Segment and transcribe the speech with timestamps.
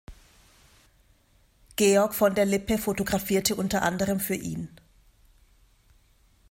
[1.77, 4.67] Georg von der Lippe fotografierte unter anderem für ihn.